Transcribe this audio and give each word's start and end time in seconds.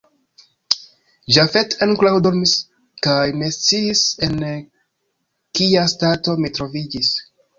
Jafet 1.35 1.75
ankoraŭ 1.85 2.13
dormis 2.27 2.53
kaj 3.07 3.19
ne 3.43 3.51
sciis, 3.59 4.03
en 4.29 4.41
kia 5.59 5.87
stato 5.95 6.37
mi 6.45 6.53
troviĝis. 6.59 7.13